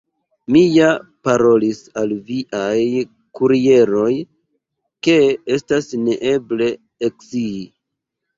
[0.53, 0.85] Mi ja
[1.27, 2.79] parolis al viaj
[3.41, 4.09] kurieroj,
[5.09, 5.19] ke
[5.59, 6.73] estas neeble
[7.11, 7.63] ekscii.